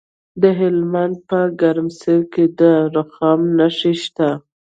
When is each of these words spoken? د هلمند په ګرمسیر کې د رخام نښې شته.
د 0.41 0.43
هلمند 0.59 1.15
په 1.29 1.39
ګرمسیر 1.61 2.21
کې 2.33 2.45
د 2.59 2.61
رخام 2.95 3.39
نښې 3.57 3.93
شته. 4.03 4.29